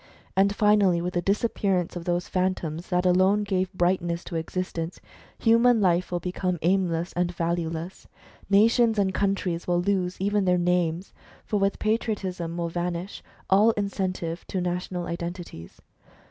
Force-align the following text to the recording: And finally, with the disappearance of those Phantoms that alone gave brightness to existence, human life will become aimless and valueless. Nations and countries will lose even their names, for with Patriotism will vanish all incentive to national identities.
And 0.35 0.55
finally, 0.55 0.99
with 0.99 1.13
the 1.13 1.21
disappearance 1.21 1.95
of 1.95 2.05
those 2.05 2.27
Phantoms 2.27 2.87
that 2.89 3.05
alone 3.05 3.43
gave 3.43 3.71
brightness 3.71 4.23
to 4.23 4.35
existence, 4.35 4.99
human 5.37 5.79
life 5.79 6.11
will 6.11 6.19
become 6.19 6.57
aimless 6.63 7.13
and 7.13 7.31
valueless. 7.31 8.07
Nations 8.49 8.97
and 8.97 9.13
countries 9.13 9.67
will 9.67 9.79
lose 9.79 10.19
even 10.19 10.45
their 10.45 10.57
names, 10.57 11.13
for 11.45 11.59
with 11.59 11.77
Patriotism 11.77 12.57
will 12.57 12.69
vanish 12.69 13.21
all 13.47 13.73
incentive 13.73 14.43
to 14.47 14.59
national 14.59 15.05
identities. 15.05 15.79